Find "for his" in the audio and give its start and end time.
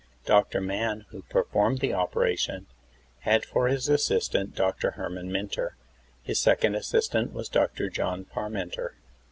3.45-3.87